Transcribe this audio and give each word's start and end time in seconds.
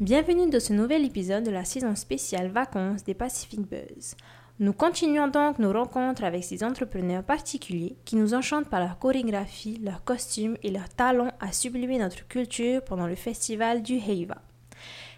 Bienvenue 0.00 0.48
dans 0.48 0.60
ce 0.60 0.72
nouvel 0.72 1.04
épisode 1.04 1.44
de 1.44 1.50
la 1.50 1.66
saison 1.66 1.94
spéciale 1.94 2.48
vacances 2.48 3.04
des 3.04 3.12
Pacific 3.12 3.60
Buzz. 3.60 4.14
Nous 4.60 4.72
continuons 4.72 5.28
donc 5.28 5.58
nos 5.58 5.74
rencontres 5.74 6.24
avec 6.24 6.42
ces 6.42 6.64
entrepreneurs 6.64 7.22
particuliers 7.22 7.96
qui 8.06 8.16
nous 8.16 8.32
enchantent 8.32 8.70
par 8.70 8.80
leur 8.80 8.98
chorégraphie, 8.98 9.78
leurs 9.84 10.04
costumes 10.04 10.56
et 10.62 10.70
leur 10.70 10.88
talent 10.88 11.30
à 11.38 11.52
sublimer 11.52 11.98
notre 11.98 12.26
culture 12.28 12.82
pendant 12.82 13.06
le 13.06 13.14
festival 13.14 13.82
du 13.82 13.96
Heiva. 13.96 14.40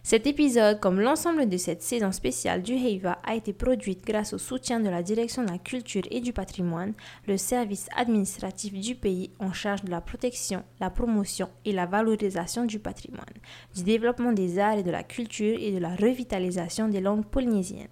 Cet 0.09 0.29
épisode, 0.29 0.79
comme 0.79 1.01
l'ensemble 1.01 1.49
de 1.49 1.57
cette 1.57 1.83
saison 1.83 2.13
spéciale 2.13 2.63
du 2.63 2.75
Heiva, 2.75 3.19
a 3.27 3.35
été 3.35 3.53
produite 3.53 4.07
grâce 4.07 4.35
au 4.35 4.39
soutien 4.39 4.79
de 4.79 4.89
la 4.89 5.03
Direction 5.03 5.43
de 5.43 5.51
la 5.51 5.59
Culture 5.59 6.05
et 6.13 6.21
du 6.21 6.33
Patrimoine, 6.33 6.93
le 7.27 7.37
service 7.37 7.89
administratif 7.97 8.73
du 8.75 8.95
pays 8.95 9.33
en 9.41 9.53
charge 9.53 9.83
de 9.83 9.91
la 9.91 10.01
protection, 10.01 10.63
la 10.79 10.91
promotion 10.91 11.49
et 11.65 11.73
la 11.73 11.87
valorisation 11.87 12.67
du 12.67 12.79
patrimoine, 12.79 13.25
du 13.75 13.83
développement 13.83 14.31
des 14.31 14.61
arts 14.61 14.79
et 14.79 14.85
de 14.85 14.93
la 14.93 15.03
culture 15.03 15.59
et 15.59 15.73
de 15.73 15.79
la 15.79 15.97
revitalisation 15.97 16.87
des 16.87 17.01
langues 17.01 17.27
polynésiennes. 17.27 17.89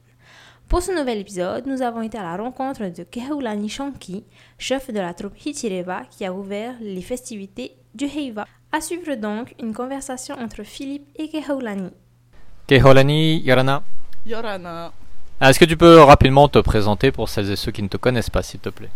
Pour 0.69 0.83
ce 0.83 0.93
nouvel 0.93 1.19
épisode, 1.19 1.67
nous 1.67 1.83
avons 1.83 2.03
été 2.03 2.17
à 2.17 2.23
la 2.23 2.37
rencontre 2.37 2.93
de 2.97 3.03
Kehoulani 3.03 3.69
Shanki, 3.69 4.25
chef 4.57 4.89
de 4.89 5.01
la 5.01 5.15
troupe 5.15 5.45
Hitireva 5.45 6.05
qui 6.09 6.25
a 6.25 6.33
ouvert 6.33 6.77
les 6.81 7.03
festivités 7.03 7.73
du 7.93 8.05
Heiva. 8.05 8.47
À 8.71 8.81
suivre 8.81 9.17
donc 9.17 9.57
une 9.61 9.75
conversation 9.75 10.37
entre 10.37 10.63
Philippe 10.63 11.09
et 11.17 11.29
Kehoulani. 11.29 11.91
Keholani 12.67 13.43
Yorana. 13.45 13.83
Yorana. 14.27 14.93
Est-ce 15.41 15.59
que 15.59 15.65
tu 15.65 15.77
peux 15.77 15.99
rapidement 16.01 16.49
te 16.49 16.59
présenter 16.61 17.13
pour 17.13 17.29
celles 17.29 17.51
et 17.51 17.57
ceux 17.57 17.73
qui 17.73 17.83
ne 17.83 17.89
te 17.89 17.97
connaissent 17.97 18.31
pas, 18.31 18.43
s'il 18.43 18.61
te 18.61 18.71
plaît? 18.71 18.89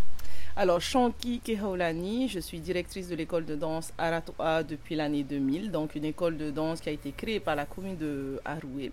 Alors, 0.57 0.81
Shanki 0.81 1.41
Keholani, 1.41 2.29
je 2.29 2.41
suis 2.41 2.59
directrice 2.61 3.09
de 3.09 3.15
l'école 3.15 3.45
de 3.45 3.55
danse 3.55 3.93
Aratoa 3.99 4.63
depuis 4.63 4.97
l'année 4.97 5.23
2000, 5.23 5.71
donc 5.71 5.95
une 5.95 6.05
école 6.07 6.37
de 6.37 6.51
danse 6.51 6.81
qui 6.81 6.89
a 6.89 6.93
été 6.93 7.13
créée 7.13 7.41
par 7.41 7.55
la 7.57 7.67
commune 7.67 7.97
de 7.97 8.41
Haroué. 8.45 8.91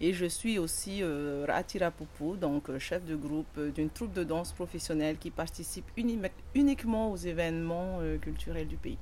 Et 0.00 0.12
je 0.12 0.26
suis 0.26 0.58
aussi 0.58 0.98
euh, 1.02 1.44
Ratira 1.48 1.92
Pupu, 1.92 2.36
donc 2.38 2.68
euh, 2.68 2.78
chef 2.80 3.04
de 3.06 3.14
groupe 3.14 3.46
euh, 3.56 3.70
d'une 3.70 3.88
troupe 3.88 4.12
de 4.12 4.24
danse 4.24 4.50
professionnelle 4.52 5.16
qui 5.18 5.30
participe 5.30 5.84
uni- 5.96 6.18
uniquement 6.56 7.12
aux 7.12 7.16
événements 7.16 7.98
euh, 8.00 8.18
culturels 8.18 8.66
du 8.66 8.76
pays. 8.76 8.98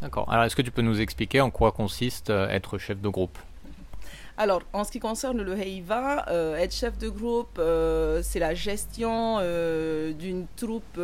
D'accord. 0.00 0.32
Alors, 0.32 0.44
est-ce 0.44 0.56
que 0.56 0.62
tu 0.62 0.70
peux 0.70 0.80
nous 0.82 1.00
expliquer 1.02 1.42
en 1.42 1.50
quoi 1.50 1.70
consiste 1.72 2.30
euh, 2.30 2.48
être 2.48 2.78
chef 2.78 2.98
de 3.00 3.08
groupe? 3.10 3.38
Alors, 4.40 4.62
en 4.72 4.84
ce 4.84 4.92
qui 4.92 5.00
concerne 5.00 5.42
le 5.42 5.58
Heiva, 5.58 6.24
euh, 6.28 6.54
être 6.54 6.72
chef 6.72 6.96
de 6.96 7.08
groupe, 7.08 7.58
euh, 7.58 8.20
c'est 8.22 8.38
la 8.38 8.54
gestion 8.54 9.38
euh, 9.40 10.12
d'une 10.12 10.46
troupe, 10.54 11.00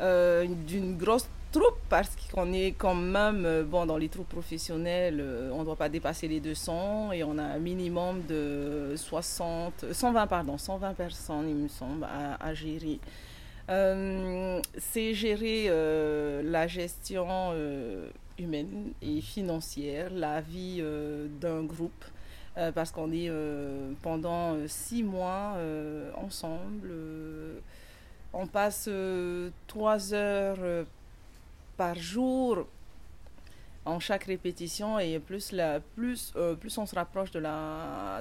d'une 0.00 0.96
grosse 0.96 1.28
troupe, 1.52 1.76
parce 1.90 2.16
qu'on 2.32 2.54
est 2.54 2.72
quand 2.72 2.94
même, 2.94 3.62
bon, 3.64 3.84
dans 3.84 3.98
les 3.98 4.08
troupes 4.08 4.30
professionnelles, 4.30 5.22
on 5.52 5.58
ne 5.58 5.64
doit 5.64 5.76
pas 5.76 5.90
dépasser 5.90 6.28
les 6.28 6.40
200 6.40 7.12
et 7.12 7.24
on 7.24 7.36
a 7.36 7.42
un 7.42 7.58
minimum 7.58 8.22
de 8.26 8.94
60, 8.96 9.92
120, 9.92 10.26
pardon, 10.26 10.56
120 10.56 10.94
personnes, 10.94 11.50
il 11.50 11.56
me 11.56 11.68
semble, 11.68 12.06
à, 12.40 12.54
gérer. 12.54 13.00
C'est 13.68 15.12
gérer 15.12 15.68
la 16.42 16.66
gestion 16.66 17.52
humaine 18.38 18.92
et 19.02 19.20
financière, 19.20 20.08
la 20.10 20.40
vie 20.40 20.82
d'un 21.38 21.62
groupe, 21.62 22.04
euh, 22.58 22.72
parce 22.72 22.90
qu'on 22.90 23.12
est 23.12 23.28
euh, 23.28 23.92
pendant 24.02 24.54
euh, 24.54 24.66
six 24.68 25.02
mois 25.02 25.54
ensemble. 26.16 26.90
on 28.32 28.46
passe 28.46 28.88
trois 29.66 30.12
heures 30.14 30.84
par 31.76 31.94
jour 31.94 32.66
en 33.84 34.00
chaque 34.00 34.24
répétition 34.24 34.98
et 34.98 35.18
plus, 35.18 35.52
la, 35.52 35.80
plus, 35.80 36.32
plus 36.60 36.76
on 36.78 36.86
se 36.86 36.94
rapproche 36.94 37.30
de 37.30 37.38
la, 37.38 38.20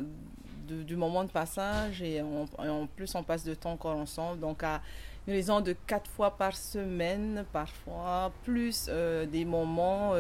du 0.68 0.96
moment 0.96 1.24
de 1.24 1.30
passage 1.32 2.02
et, 2.02 2.22
on- 2.22 2.48
en 2.58 2.88
plus 2.88 3.14
on 3.16 3.24
passe 3.24 3.44
de 3.44 3.56
temps 3.56 3.72
encore 3.74 3.98
ensemble. 3.98 4.40
Donc 4.40 4.64
à 4.64 4.82
une 5.28 5.34
raison 5.34 5.59
de 5.59 5.74
quatre 5.88 6.09
fois 6.12 6.38
par 6.38 6.56
semaine 6.56 7.46
parfois, 7.52 8.32
plus 8.44 8.90
des 9.32 9.44
moments, 9.44 10.14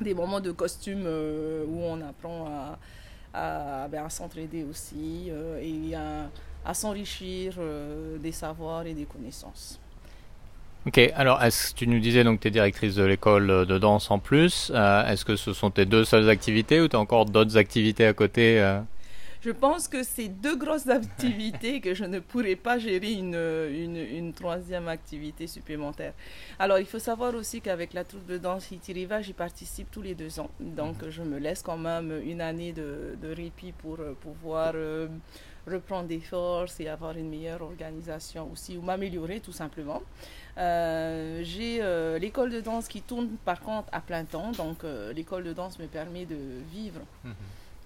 des 0.00 0.14
moments 0.14 0.40
de 0.40 0.52
costume 0.52 1.04
euh, 1.06 1.64
où 1.66 1.82
on 1.82 2.00
apprend 2.00 2.46
à, 2.46 2.78
à, 3.34 3.88
ben, 3.88 4.04
à 4.04 4.10
s'entraider 4.10 4.64
aussi 4.64 5.28
euh, 5.30 5.60
et 5.62 5.94
à, 5.94 6.74
s'enrichir 6.74 7.54
euh, 7.58 8.18
des 8.18 8.32
savoirs 8.32 8.86
et 8.86 8.94
des 8.94 9.04
connaissances. 9.04 9.78
Ok, 10.86 10.98
alors 11.14 11.42
est-ce 11.42 11.72
que 11.72 11.78
tu 11.78 11.86
nous 11.88 11.98
disais 11.98 12.22
donc 12.22 12.40
tu 12.40 12.48
es 12.48 12.50
directrice 12.50 12.94
de 12.94 13.04
l'école 13.04 13.66
de 13.66 13.78
danse 13.78 14.10
en 14.10 14.20
plus 14.20 14.70
Est-ce 14.70 15.24
que 15.24 15.34
ce 15.34 15.52
sont 15.52 15.70
tes 15.70 15.84
deux 15.84 16.04
seules 16.04 16.28
activités 16.30 16.80
ou 16.80 16.86
tu 16.86 16.94
as 16.94 17.00
encore 17.00 17.26
d'autres 17.26 17.56
activités 17.56 18.06
à 18.06 18.12
côté 18.12 18.60
Je 19.42 19.50
pense 19.50 19.86
que 19.88 20.02
c'est 20.02 20.28
deux 20.28 20.56
grosses 20.56 20.88
activités 21.00 21.80
que 21.80 21.94
je 21.94 22.04
ne 22.04 22.18
pourrais 22.20 22.56
pas 22.56 22.78
gérer 22.78 23.12
une, 23.12 23.34
une, 23.34 23.96
une 23.96 24.32
troisième 24.32 24.88
activité 24.88 25.46
supplémentaire. 25.46 26.14
Alors, 26.58 26.78
il 26.78 26.86
faut 26.86 26.98
savoir 26.98 27.34
aussi 27.34 27.60
qu'avec 27.60 27.92
la 27.92 28.04
troupe 28.04 28.26
de 28.26 28.38
danse 28.38 28.70
Hitiriva, 28.70 29.22
j'y 29.22 29.32
participe 29.32 29.90
tous 29.90 30.02
les 30.02 30.14
deux 30.14 30.40
ans. 30.40 30.50
Donc, 30.60 30.96
je 31.08 31.22
me 31.22 31.38
laisse 31.38 31.62
quand 31.62 31.76
même 31.76 32.20
une 32.24 32.40
année 32.40 32.72
de, 32.72 33.16
de 33.20 33.28
répit 33.34 33.72
pour 33.72 34.00
euh, 34.00 34.14
pouvoir 34.20 34.72
euh, 34.74 35.08
reprendre 35.66 36.08
des 36.08 36.20
forces 36.20 36.80
et 36.80 36.88
avoir 36.88 37.16
une 37.16 37.28
meilleure 37.28 37.62
organisation 37.62 38.50
aussi, 38.52 38.76
ou 38.76 38.82
m'améliorer 38.82 39.40
tout 39.40 39.52
simplement. 39.52 40.02
Euh, 40.58 41.40
J'ai 41.44 41.78
euh, 41.82 42.18
l'école 42.18 42.50
de 42.50 42.60
danse 42.60 42.88
qui 42.88 43.02
tourne 43.02 43.28
par 43.44 43.60
contre 43.60 43.88
à 43.92 44.00
plein 44.00 44.24
temps. 44.24 44.50
Donc, 44.52 44.78
l'école 45.14 45.44
de 45.44 45.52
danse 45.52 45.78
me 45.78 45.86
permet 45.86 46.24
de 46.24 46.38
vivre 46.72 47.00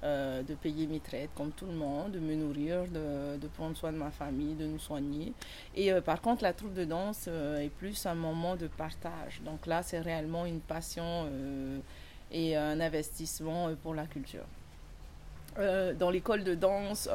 euh, 0.03 0.43
de 0.43 0.55
payer 0.55 0.87
mes 0.87 0.99
traites 0.99 1.29
comme 1.35 1.51
tout 1.51 1.67
le 1.67 1.75
monde, 1.75 2.13
de 2.13 2.21
me 2.21 2.35
nourrir, 2.35 2.85
de, 2.87 3.47
prendre 3.49 3.77
soin 3.77 3.93
de 3.93 3.99
ma 3.99 4.11
famille, 4.11 4.55
de 4.55 4.65
nous 4.65 4.79
soigner. 4.79 5.35
Et 5.77 5.93
euh, 5.93 6.01
par 6.01 6.23
contre, 6.23 6.43
la 6.43 6.55
troupe 6.55 6.73
de 6.73 6.87
danse 6.87 7.27
euh, 7.29 7.61
est 7.61 7.69
plus 7.69 8.07
un 8.07 8.15
moment 8.15 8.57
de 8.57 8.67
partage. 8.67 9.43
Donc 9.45 9.67
là, 9.67 9.83
c'est 9.83 10.01
réellement 10.01 10.47
une 10.47 10.61
passion 10.61 11.29
et 12.33 12.57
un 12.57 12.81
investissement 12.81 13.69
pour 13.83 13.95
la 13.95 14.07
culture. 14.07 14.45
Dans 15.99 16.09
l'école 16.11 16.45
de 16.45 16.55
danse, 16.55 17.07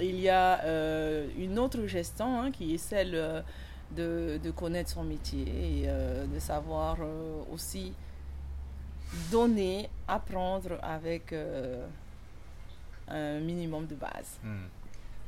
il 0.00 0.18
y 0.18 0.28
a 0.28 0.64
une 1.38 1.56
autre 1.60 1.86
gestion 1.86 2.40
hein, 2.40 2.50
qui 2.50 2.74
est 2.74 2.78
celle 2.78 3.44
de, 3.94 4.50
connaître 4.56 4.90
son 4.90 5.04
métier 5.04 5.84
et 5.84 5.86
de 5.86 6.38
savoir 6.40 6.96
aussi 7.52 7.92
donner, 9.30 9.88
apprendre 10.08 10.78
avec 10.82 11.32
un 13.10 13.40
minimum 13.40 13.86
de 13.86 13.94
base. 13.94 14.38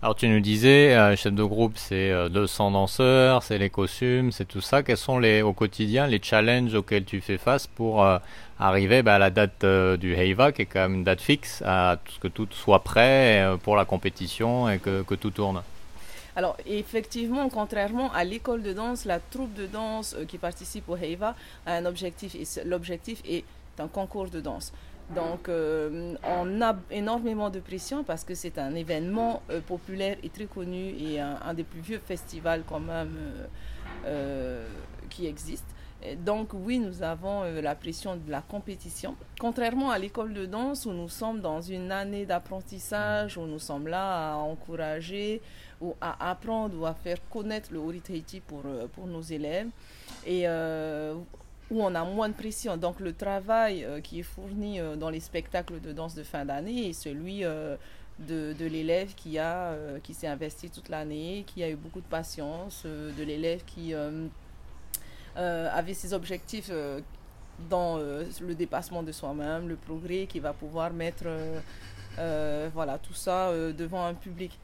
Alors 0.03 0.15
tu 0.15 0.29
nous 0.29 0.41
disais, 0.41 0.95
euh, 0.95 1.15
chef 1.15 1.35
de 1.35 1.43
groupe, 1.43 1.75
c'est 1.77 2.11
euh, 2.11 2.31
200 2.31 2.71
danseurs, 2.71 3.43
c'est 3.43 3.59
les 3.59 3.69
costumes, 3.69 4.33
c'est 4.33 4.47
tout 4.47 4.63
ça. 4.63 4.83
Quels 4.83 4.97
sont 4.97 5.19
les 5.19 5.43
au 5.43 5.53
quotidien 5.53 6.07
les 6.07 6.21
challenges 6.23 6.75
auxquels 6.75 7.05
tu 7.05 7.21
fais 7.21 7.37
face 7.37 7.67
pour 7.67 8.03
euh, 8.03 8.19
arriver 8.61 9.03
bah, 9.03 9.15
à 9.15 9.19
la 9.19 9.31
date 9.31 9.65
euh, 9.65 9.97
du 9.97 10.15
Heiva, 10.15 10.53
qui 10.53 10.63
est 10.63 10.67
quand 10.67 10.81
même 10.81 10.95
une 10.95 11.05
date 11.05 11.21
fixe, 11.21 11.63
à 11.67 11.99
ce 12.09 12.19
que 12.19 12.29
tout 12.29 12.49
soit 12.53 12.85
prêt 12.85 13.43
euh, 13.43 13.57
pour 13.57 13.75
la 13.75 13.85
compétition 13.85 14.69
et 14.69 14.79
que, 14.79 15.03
que 15.03 15.15
tout 15.15 15.31
tourne? 15.31 15.63
Alors, 16.37 16.57
effectivement, 16.67 17.49
contrairement 17.49 18.13
à 18.13 18.23
l'école 18.23 18.63
de 18.63 18.73
danse, 18.73 19.05
la 19.05 19.19
troupe 19.19 19.55
de 19.55 19.67
danse 19.67 20.15
euh, 20.17 20.25
qui 20.27 20.39
participe 20.39 20.89
au 20.89 20.97
Heiva 20.97 21.35
a 21.67 21.75
un 21.75 21.87
objectif 21.87 22.35
et 22.35 22.45
l'objectif 22.65 23.23
est 23.29 23.45
un 23.79 23.89
concours 23.89 24.29
de 24.29 24.41
danse. 24.41 24.73
Donc, 25.15 25.49
euh, 25.49 26.15
on 26.23 26.63
a 26.63 26.77
énormément 26.91 27.51
de 27.51 27.59
pression 27.59 28.05
parce 28.05 28.25
que 28.25 28.35
c'est 28.35 28.59
un 28.59 28.75
événement 28.75 29.43
euh, 29.51 29.61
populaire 29.61 30.17
et 30.23 30.29
très 30.29 30.45
connu 30.45 30.95
et 30.99 31.21
un, 31.21 31.53
des 31.55 31.65
plus 31.65 31.81
vieux 31.81 31.99
festivals 31.99 32.63
quand 32.67 32.81
même 32.81 33.17
euh, 34.07 34.67
qui 35.09 35.27
existe. 35.27 35.67
Donc 36.25 36.53
oui, 36.55 36.79
nous 36.79 37.03
avons 37.03 37.43
la 37.61 37.75
pression 37.75 38.17
de 38.17 38.31
la 38.31 38.41
compétition. 38.41 39.17
Contrairement 39.39 39.91
à 39.91 39.99
l'école 39.99 40.33
de 40.33 40.47
danse 40.47 40.87
où 40.87 40.93
nous 40.93 41.11
sommes 41.11 41.41
dans 41.43 41.61
une 41.61 41.93
année 41.93 42.25
d'apprentissage, 42.25 43.37
où 43.37 43.43
nous 43.43 43.59
sommes 43.59 43.87
là 43.87 44.33
à 44.33 44.37
encourager 44.37 45.43
ou 45.83 45.95
à 46.01 46.31
apprendre 46.31 46.81
ou 46.81 46.87
à 46.87 46.95
faire 46.95 47.19
connaître 47.29 47.71
le 47.71 47.81
Ori 47.81 48.01
Tahiti 48.01 48.41
pour, 48.41 48.63
pour 48.95 49.09
nos 49.09 49.21
élèves. 49.21 49.69
Et 50.25 50.47
où 51.71 51.83
on 51.83 51.95
a 51.95 52.05
moins 52.05 52.29
de 52.29 52.35
pression. 52.35 52.77
Donc 52.77 53.01
le 53.01 53.13
travail 53.13 53.85
euh, 53.85 54.01
qui 54.01 54.21
est 54.21 54.25
fourni 54.25 54.81
euh, 54.81 54.97
dans 54.97 55.11
les 55.11 55.21
spectacles 55.21 55.81
de 55.81 55.93
danse 55.93 56.15
de 56.15 56.23
fin 56.23 56.45
d'année 56.45 56.89
est 56.89 56.93
celui 56.93 57.45
euh, 57.45 57.77
de, 58.19 58.55
l'élève 58.67 59.15
qui, 59.15 59.39
qui 60.03 60.15
s'est 60.15 60.27
investi 60.27 60.69
toute 60.69 60.89
l'année, 60.89 61.45
qui 61.47 61.63
a 61.63 61.71
eu 61.71 61.77
beaucoup 61.77 62.01
de 62.01 62.07
patience, 62.07 62.85
de 62.85 63.23
l'élève 63.23 63.65
qui 63.65 63.95
avait 65.37 65.95
ses 65.95 66.13
objectifs 66.13 66.71
dans 67.71 67.97
le 67.97 68.55
dépassement 68.55 69.03
de 69.03 69.11
soi-même, 69.11 69.71
le 69.71 69.77
progrès, 69.77 70.27
qui 70.27 70.39
va 70.39 70.53
pouvoir 70.53 70.93
mettre 70.93 71.25
voilà, 72.75 72.99
tout 72.99 73.15
ça 73.15 73.51
devant 73.73 74.05
un 74.05 74.13
public. 74.13 74.59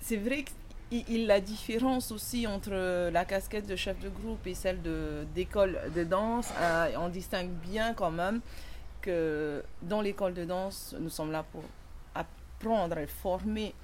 C'est 0.00 0.16
vrai 0.16 0.44
qu'il 0.44 0.56
il- 0.90 1.26
la 1.26 1.40
différence 1.40 2.10
aussi 2.12 2.46
entre 2.46 3.10
la 3.10 3.24
casquette 3.24 3.66
de 3.66 3.76
chef 3.76 3.98
de 4.00 4.08
groupe 4.08 4.46
et 4.46 4.54
celle 4.54 4.80
d'école 5.34 5.78
de, 5.94 6.04
danse, 6.04 6.52
euh, 6.60 6.90
on 6.98 7.08
distingue 7.08 7.50
bien 7.50 7.94
quand 7.94 8.10
même 8.10 8.40
que 9.00 9.62
dans 9.82 10.00
l'école 10.00 10.34
de 10.34 10.44
danse, 10.44 10.94
nous 10.98 11.10
sommes 11.10 11.32
là 11.32 11.44
pour 11.52 11.62
apprendre 12.14 12.96
former 13.06 13.74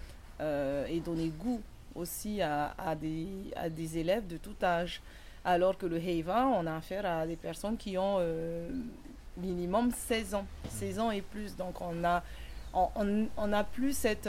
euh, 0.41 0.87
et 0.87 1.01
donner 1.01 1.29
goût 1.29 1.61
aussi 1.95 2.41
à, 2.41 2.75
des, 2.95 3.99
élèves 3.99 4.27
de 4.27 4.37
tout 4.37 4.57
âge. 4.63 5.03
Alors 5.45 5.77
que 5.77 5.87
le 5.87 5.97
Heiva, 5.97 6.47
on 6.47 6.67
a 6.67 6.77
affaire 6.77 7.07
à 7.07 7.27
des 7.27 7.37
personnes 7.37 7.77
qui 7.77 7.97
ont 7.99 8.17
euh, 8.21 8.71
minimum 9.39 9.91
16 9.91 10.35
ans, 10.35 10.47
16 10.69 10.99
ans 10.99 11.11
et 11.11 11.23
plus. 11.23 11.57
Donc 11.57 11.81
on 11.81 12.05
a, 12.05 12.23
on, 12.75 13.53
a 13.53 13.65
plus 13.65 13.97
cette... 13.97 14.29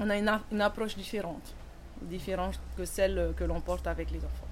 on 0.00 0.10
a 0.10 0.16
une, 0.16 0.30
une, 0.52 0.60
approche 0.60 0.96
différente, 0.96 1.54
différente 2.02 2.58
que 2.76 2.84
celle 2.84 3.32
que 3.36 3.44
l'on 3.44 3.60
porte 3.60 3.86
avec 3.86 4.10
les 4.10 4.18
enfants. 4.18 4.46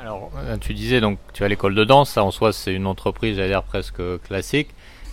Alors, 0.00 0.32
tu 0.60 0.74
disais 0.74 1.00
donc, 1.00 1.18
tu 1.32 1.44
as 1.44 1.48
l'école 1.48 1.74
de 1.74 1.84
danse, 1.84 2.10
ça 2.10 2.24
en 2.24 2.32
soi 2.32 2.52
c'est 2.52 2.74
une 2.74 2.86
entreprise, 2.86 3.36
j'allais 3.36 3.50
dire 3.50 3.62
presque 3.62 4.02
classique. 4.22 4.70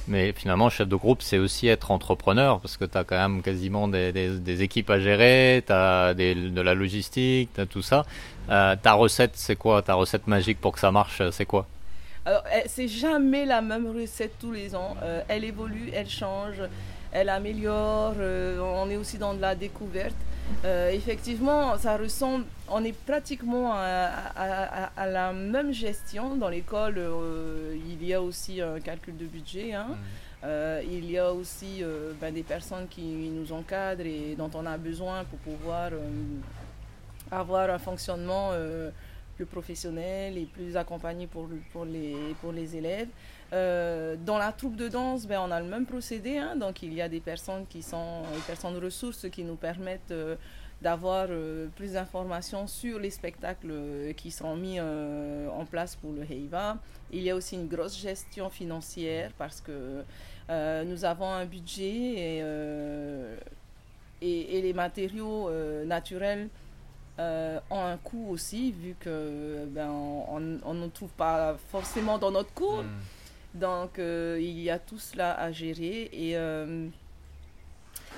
Mais 0.08 0.34
finalement, 0.34 0.70
chef 0.70 0.88
de 0.88 0.96
groupe, 0.96 1.22
c'est 1.22 1.38
aussi 1.38 1.68
être 1.68 1.92
entrepreneur 1.92 2.60
parce 2.60 2.76
que 2.76 2.86
tu 2.86 2.98
as 2.98 3.04
quand 3.04 3.18
même 3.18 3.42
quasiment 3.42 3.88
des, 3.88 4.12
des, 4.12 4.64
équipes 4.64 4.90
à 4.90 5.00
gérer, 5.00 5.64
tu 5.66 5.72
as 5.72 6.14
de 6.14 6.62
la 6.62 6.74
logistique, 6.74 7.52
tu 7.54 7.62
as 7.62 7.66
tout 7.66 7.82
ça. 7.82 8.06
Euh, 8.50 8.76
ta 8.82 8.94
recette, 8.94 9.34
c'est 9.36 9.56
quoi? 9.56 9.82
Ta 9.82 9.94
recette 9.94 10.28
magique 10.28 10.60
pour 10.60 10.74
que 10.74 10.80
ça 10.80 10.92
marche, 10.92 11.22
c'est 11.32 11.46
quoi? 11.46 11.68
Alors, 12.26 12.44
eh, 12.54 12.68
c'est 12.68 12.88
jamais 12.88 13.46
la 13.46 13.62
même 13.62 13.88
recette 13.88 14.34
tous 14.40 14.52
les 14.52 14.76
ans. 14.76 14.96
Euh, 15.04 15.22
elle 15.28 15.44
évolue, 15.44 15.92
elle 15.94 16.10
change, 16.10 16.62
elle 17.12 17.30
améliore. 17.30 18.16
Euh, 18.20 18.60
on 18.60 18.90
est 18.90 18.98
aussi 18.98 19.18
dans 19.18 19.34
de 19.34 19.42
la 19.42 19.56
découverte. 19.56 20.16
Euh, 20.66 20.92
effectivement, 20.92 21.78
ça 21.78 21.98
ressemble, 21.98 22.46
on 22.70 22.84
est 22.84 22.94
pratiquement 22.94 23.74
à, 23.74 25.08
la 25.08 25.34
même 25.34 25.72
gestion. 25.72 26.36
Dans 26.36 26.50
l'école, 26.50 26.96
euh, 26.98 27.76
il 27.90 28.06
y 28.06 28.14
a 28.14 28.22
aussi 28.22 28.62
un 28.62 28.80
calcul 28.80 29.18
de 29.18 29.26
budget. 29.26 29.74
Hein. 29.74 29.88
Mmh. 29.90 29.96
Euh, 30.44 30.82
il 30.86 31.10
y 31.10 31.18
a 31.18 31.32
aussi 31.32 31.84
ben, 32.20 32.34
des 32.34 32.44
personnes 32.44 32.88
qui 32.90 33.02
nous 33.02 33.52
encadrent 33.54 34.06
et 34.06 34.36
dont 34.38 34.50
on 34.56 34.66
a 34.66 34.78
besoin 34.78 35.24
pour 35.26 35.40
pouvoir 35.40 35.92
avoir 37.30 37.70
un 37.70 37.80
fonctionnement 37.80 38.52
plus 39.42 39.46
professionnel 39.48 40.38
et 40.38 40.46
plus 40.46 40.78
accompagné 40.78 41.26
pour, 41.26 41.50
pour, 41.72 41.86
les, 41.86 42.16
pour 42.42 42.52
les 42.52 42.76
élèves. 42.76 43.08
Euh, 43.54 44.16
dans 44.24 44.38
la 44.38 44.52
troupe 44.52 44.76
de 44.76 44.88
danse, 44.88 45.26
ben, 45.26 45.42
on 45.44 45.50
a 45.52 45.60
le 45.60 45.68
même 45.68 45.86
procédé. 45.86 46.38
Hein. 46.38 46.56
donc, 46.56 46.84
il 46.84 46.94
y 46.94 47.02
a 47.02 47.10
des 47.10 47.20
personnes 47.20 47.66
qui 47.68 47.82
sont 47.82 48.22
des 48.34 48.42
personnes 48.46 48.78
ressources 48.78 49.28
qui 49.30 49.44
nous 49.44 49.56
permettent 49.56 50.12
euh, 50.12 50.36
d'avoir 50.82 51.28
euh, 51.30 51.68
plus 51.76 51.94
d'informations 51.94 52.68
sur 52.68 53.00
les 53.00 53.10
spectacles 53.10 54.14
qui 54.16 54.30
seront 54.30 54.56
mis 54.56 54.80
en 54.80 55.66
place 55.66 55.96
pour 55.96 56.12
le 56.12 56.24
Heiva. 56.24 56.78
Il 57.12 57.24
y 57.24 57.32
a 57.32 57.36
aussi 57.36 57.56
une 57.56 57.68
grosse 57.68 58.00
gestion 58.00 58.50
financière 58.50 59.32
parce 59.38 59.60
que 59.60 60.04
nous 60.86 61.06
avons 61.06 61.32
un 61.32 61.46
budget 61.46 62.42
et, 64.22 64.58
et, 64.58 64.62
les 64.62 64.74
matériaux 64.74 65.50
naturels 65.86 66.50
ont 67.18 67.86
un 67.86 67.98
coût 67.98 68.28
aussi, 68.30 68.72
vu 68.72 68.96
que 69.00 69.66
ben, 69.68 69.90
on 69.90 70.74
ne 70.74 70.88
trouve 70.88 71.12
pas 71.12 71.56
forcément 71.70 72.18
dans 72.18 72.32
notre 72.32 72.54
cours. 72.54 72.84
Hmm. 72.84 73.00
Donc, 73.54 74.00
euh, 74.00 74.38
il 74.40 74.60
y 74.60 74.70
a 74.70 74.80
tout 74.80 75.00
cela 75.00 75.38
à 75.38 75.52
gérer 75.52 76.10
et 76.14 76.38
euh, 76.38 76.88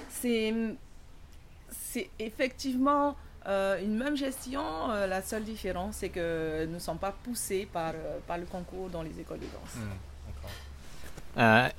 c'est 0.10 0.54
effectivement 2.20 3.16
euh, 3.48 3.84
une 3.84 3.98
même 3.98 4.16
gestion. 4.16 4.62
la 4.90 5.22
seule 5.22 5.44
différence, 5.44 5.98
c'est 5.98 6.10
que 6.10 6.66
nous 6.66 6.76
ne 6.76 6.80
sommes 6.80 7.00
pas 7.00 7.14
poussés 7.24 7.68
par, 7.72 7.94
par 8.28 8.38
le 8.38 8.46
concours 8.46 8.90
dans 8.90 9.02
les 9.02 9.20
écoles 9.20 9.40
de 9.40 9.46
danse. 9.46 9.78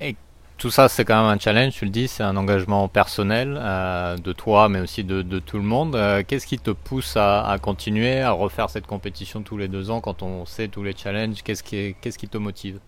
Et 0.01 0.15
tout 0.57 0.71
ça, 0.71 0.87
c'est 0.89 1.05
quand 1.05 1.21
même 1.21 1.31
un 1.35 1.39
challenge, 1.39 1.73
tu 1.73 1.85
le 1.85 1.91
dis, 1.91 2.07
c'est 2.07 2.23
un 2.23 2.37
engagement 2.37 2.87
personnel 2.87 3.53
de 3.53 4.31
toi, 4.33 4.69
mais 4.69 4.79
aussi 4.79 5.03
de, 5.03 5.21
de 5.21 5.39
tout 5.39 5.57
le 5.57 5.63
monde. 5.63 5.97
Qu'est-ce 6.27 6.47
qui 6.47 6.59
te 6.59 6.71
pousse 6.71 7.17
à, 7.17 7.45
à, 7.47 7.57
continuer, 7.59 8.21
à 8.21 8.31
refaire 8.31 8.69
cette 8.69 8.87
compétition 8.87 9.41
tous 9.41 9.57
les 9.57 9.67
deux 9.67 9.89
ans 9.91 10.01
quand 10.01 10.23
on 10.23 10.45
sait 10.45 10.67
tous 10.67 10.83
les 10.83 10.95
challenges? 10.95 11.43
Qu'est-ce 11.43 11.63
qui, 11.63 11.95
qu'est-ce 12.01 12.17
qui 12.17 12.27
te 12.27 12.37
motive? 12.37 12.79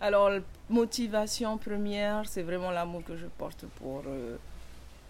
Alors, 0.00 0.30
motivation 0.68 1.56
première, 1.56 2.22
c'est 2.26 2.42
vraiment 2.42 2.70
l'amour 2.70 3.02
que 3.04 3.16
je 3.16 3.26
porte 3.38 3.64
pour 3.78 4.02
euh, 4.06 4.36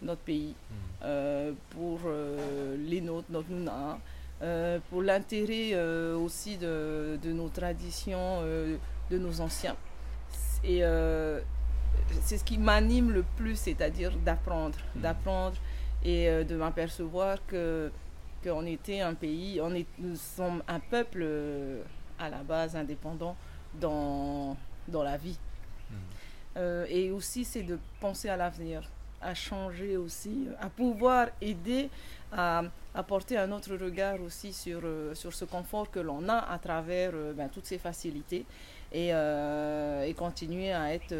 notre 0.02 0.20
pays, 0.20 0.54
hmm. 0.70 0.74
euh, 1.04 1.52
pour 1.70 2.00
euh, 2.06 2.76
les 2.78 3.00
nôtres, 3.00 3.26
notre 3.30 3.50
Nuna, 3.50 3.98
pour 4.90 5.02
l'intérêt 5.02 5.74
aussi 6.14 6.58
de, 6.58 7.18
nos 7.24 7.48
traditions, 7.48 8.42
de 8.42 9.18
nos 9.18 9.40
anciens. 9.40 9.74
Et 10.62 10.82
c'est 12.22 12.38
ce 12.38 12.44
qui 12.44 12.58
m'anime 12.58 13.10
le 13.10 13.24
plus, 13.36 13.56
c'est-à-dire 13.56 14.12
d'apprendre, 14.24 14.78
hmm. 14.94 15.00
d'apprendre 15.00 15.56
et 16.04 16.44
de 16.44 16.56
m'apercevoir 16.56 17.38
que 17.46 17.90
qu'on 18.44 18.64
était 18.66 19.00
un 19.00 19.14
pays, 19.14 19.60
on 19.60 19.74
est, 19.74 19.86
nous 19.98 20.14
sommes 20.14 20.62
un 20.68 20.78
peuple 20.78 21.26
à 22.18 22.28
la 22.28 22.42
base 22.44 22.76
indépendant 22.76 23.34
dans 23.80 24.56
dans 24.88 25.02
la 25.02 25.16
vie. 25.16 25.38
Hmm. 25.90 25.94
Euh, 26.56 26.86
et 26.88 27.10
aussi, 27.10 27.44
c'est 27.44 27.62
de 27.62 27.78
penser 28.00 28.28
à 28.28 28.36
l'avenir, 28.36 28.88
à 29.20 29.34
changer 29.34 29.96
aussi, 29.96 30.48
à 30.60 30.68
pouvoir 30.68 31.28
aider 31.40 31.90
à 32.32 32.62
apporter 32.94 33.36
un 33.38 33.52
autre 33.52 33.76
regard 33.76 34.20
aussi 34.20 34.52
sur, 34.52 34.80
euh, 34.82 35.14
sur 35.14 35.32
ce 35.32 35.44
confort 35.44 35.90
que 35.90 36.00
l'on 36.00 36.28
a 36.28 36.38
à 36.38 36.58
travers 36.58 37.12
euh, 37.14 37.32
ben, 37.32 37.48
toutes 37.48 37.66
ces 37.66 37.78
facilités 37.78 38.44
et, 38.92 39.08
et 39.08 40.14
continuer 40.14 40.72
à 40.72 40.94
être 40.94 41.14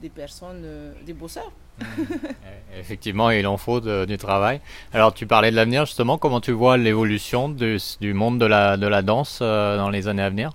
des 0.00 0.08
personnes, 0.08 0.94
des 1.04 1.12
bosseurs. 1.12 1.52
Hmm. 1.86 2.78
Effectivement, 2.78 3.30
il 3.30 3.46
en 3.46 3.58
faut 3.58 3.80
du 3.80 4.16
travail. 4.16 4.60
Alors, 4.92 5.12
tu 5.12 5.26
parlais 5.26 5.50
de 5.50 5.56
l'avenir, 5.56 5.84
justement, 5.84 6.16
comment 6.16 6.40
tu 6.40 6.52
vois 6.52 6.76
l'évolution 6.78 7.48
du, 7.48 7.78
du, 8.00 8.14
monde 8.14 8.38
de 8.38 8.46
la, 8.46 8.76
de 8.76 8.86
la 8.86 9.02
danse 9.02 9.40
dans 9.40 9.90
les 9.90 10.08
années 10.08 10.22
à 10.22 10.30
venir? 10.30 10.52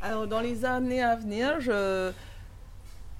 Alors, 0.00 0.26
dans 0.26 0.40
les 0.40 0.64
années 0.64 1.02
à 1.02 1.14
venir, 1.14 1.60
je, 1.60 2.10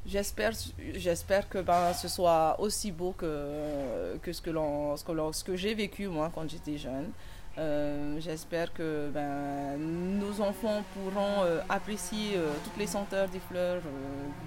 j'espère, 0.06 0.52
j'espère 0.94 1.48
que 1.48 1.58
ben, 1.58 1.92
ce 1.92 2.08
soit 2.08 2.56
aussi 2.58 2.90
beau 2.92 3.14
que, 3.16 4.16
que 4.22 4.32
ce 4.32 4.42
que, 4.42 4.50
l'on, 4.50 4.96
ce 4.96 5.44
que, 5.44 5.56
j'ai 5.56 5.74
vécu 5.74 6.08
moi 6.08 6.30
quand 6.34 6.48
j'étais 6.48 6.78
jeune. 6.78 7.10
Euh, 7.58 8.16
j'espère 8.18 8.72
que 8.72 9.10
ben, 9.12 9.76
nos 9.78 10.40
enfants 10.40 10.82
pourront 10.94 11.44
euh, 11.44 11.60
apprécier 11.68 12.36
euh, 12.36 12.50
toutes 12.64 12.78
les 12.78 12.86
senteurs 12.86 13.28
des 13.28 13.40
fleurs 13.40 13.82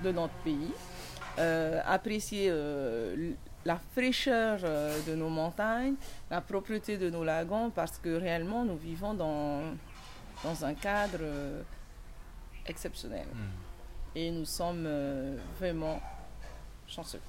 de 0.04 0.12
notre 0.12 0.34
pays, 0.44 0.72
apprécier 1.86 2.52
la 3.66 3.78
fraîcheur 3.94 4.60
de 5.08 5.16
nos 5.16 5.30
montagnes, 5.30 5.96
la 6.32 6.42
propreté 6.42 6.98
de 6.98 7.10
nos 7.10 7.24
lagons, 7.24 7.70
parce 7.70 7.98
que 7.98 8.18
réellement 8.18 8.64
nous 8.64 8.78
vivons 8.78 9.14
dans, 9.14 9.62
dans 10.44 10.66
un 10.66 10.74
cadre 10.74 11.20
exceptionnel. 12.66 13.28
Hmm. 13.34 14.18
Et 14.18 14.32
nous 14.32 14.46
sommes 14.46 14.88
vraiment 15.60 16.00
chanceux. 16.88 17.20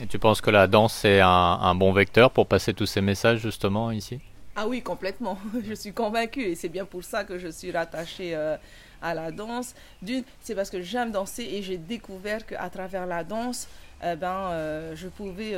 Et 0.00 0.06
tu 0.06 0.18
penses 0.18 0.42
que 0.42 0.50
la 0.50 0.66
danse 0.66 1.04
est 1.06 1.20
un, 1.20 1.74
bon 1.74 1.92
vecteur 1.92 2.30
pour 2.30 2.46
passer 2.46 2.74
tous 2.74 2.86
ces 2.86 3.00
messages 3.00 3.40
justement 3.40 3.90
ici? 3.90 4.20
Ah 4.60 4.66
oui, 4.66 4.82
complètement. 4.82 5.38
je 5.68 5.72
suis 5.72 5.92
convaincue 5.92 6.42
et 6.42 6.56
c'est 6.56 6.68
bien 6.68 6.84
pour 6.84 7.04
ça 7.04 7.22
que 7.22 7.38
je 7.38 7.46
suis 7.46 7.70
rattachée 7.70 8.34
euh, 8.34 8.56
à 9.00 9.14
la 9.14 9.30
danse. 9.30 9.72
D'une, 10.02 10.24
c'est 10.40 10.56
parce 10.56 10.68
que 10.68 10.82
j'aime 10.82 11.12
danser 11.12 11.44
et 11.44 11.62
j'ai 11.62 11.76
découvert 11.78 12.44
qu'à 12.44 12.68
travers 12.68 13.06
la 13.06 13.22
danse, 13.22 13.68
eh 14.02 14.16
ben, 14.16 14.50
euh, 14.50 14.96
je, 14.96 15.06
pouvais, 15.06 15.52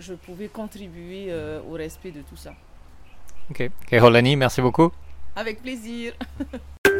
je 0.00 0.14
pouvais 0.14 0.48
contribuer 0.48 1.32
au 1.70 1.74
respect 1.74 2.10
de 2.10 2.22
tout 2.22 2.36
ça. 2.36 2.52
Ok. 3.48 3.70
Rolani, 3.92 4.34
merci 4.34 4.60
beaucoup. 4.60 4.90
Avec 5.36 5.62
plaisir. 5.62 6.12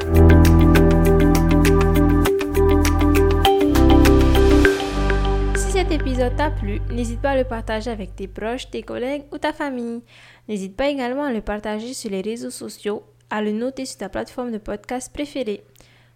cet 6.26 6.32
épisode 6.32 6.36
t'a 6.36 6.50
plu, 6.50 6.80
n'hésite 6.90 7.20
pas 7.20 7.30
à 7.30 7.36
le 7.36 7.44
partager 7.44 7.90
avec 7.90 8.16
tes 8.16 8.26
proches, 8.26 8.68
tes 8.68 8.82
collègues 8.82 9.22
ou 9.32 9.38
ta 9.38 9.52
famille. 9.52 10.02
N'hésite 10.48 10.74
pas 10.74 10.88
également 10.88 11.24
à 11.24 11.32
le 11.32 11.40
partager 11.40 11.94
sur 11.94 12.10
les 12.10 12.20
réseaux 12.20 12.50
sociaux, 12.50 13.04
à 13.30 13.42
le 13.42 13.52
noter 13.52 13.84
sur 13.84 13.98
ta 13.98 14.08
plateforme 14.08 14.50
de 14.50 14.58
podcast 14.58 15.12
préférée. 15.12 15.62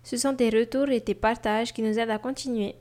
Ce 0.02 0.16
sont 0.16 0.34
tes 0.34 0.50
retours 0.50 0.88
et 0.88 1.00
tes 1.00 1.14
partages 1.14 1.72
qui 1.72 1.82
nous 1.82 1.96
aident 1.96 2.10
à 2.10 2.18
continuer. 2.18 2.74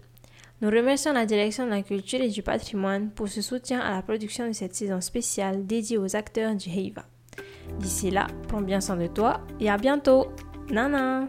Nous 0.62 0.70
remercions 0.70 1.14
la 1.14 1.28
direction 1.28 1.66
de 1.66 1.70
la 1.70 1.84
culture 1.84 2.22
et 2.22 2.30
du 2.30 2.42
patrimoine 2.42 3.12
pour 3.12 3.28
ce 3.28 3.42
soutien 3.42 3.80
à 3.80 3.92
la 3.92 4.02
production 4.02 4.48
de 4.48 4.54
cette 4.54 4.76
saison 4.76 5.00
spéciale 5.00 5.68
dédiée 5.68 6.00
aux 6.00 6.16
acteurs 6.16 6.56
du 6.56 6.70
Heiva. 6.70 7.06
D'ici 7.80 8.10
là, 8.10 8.26
prends 8.48 8.62
bien 8.62 8.82
soin 8.82 8.98
de 8.98 9.08
toi 9.08 9.42
et 9.60 9.70
à 9.70 9.78
bientôt. 9.78 10.30
Nana! 10.72 11.28